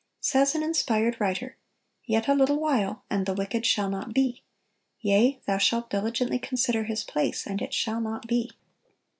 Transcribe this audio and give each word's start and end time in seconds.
Says 0.19 0.55
an 0.55 0.63
inspired 0.63 1.21
writer, 1.21 1.57
"Yet 2.05 2.27
a 2.27 2.33
little 2.33 2.59
while, 2.59 3.03
and 3.11 3.27
the 3.27 3.35
wicked 3.35 3.67
shall 3.67 3.87
not 3.87 4.15
be: 4.15 4.41
yea, 4.99 5.39
thou 5.45 5.59
shalt 5.59 5.91
diligently 5.91 6.39
consider 6.39 6.85
his 6.85 7.03
place, 7.03 7.45
and 7.45 7.61
it 7.61 7.71
shall 7.71 8.01
not 8.01 8.25
be." 8.27 8.49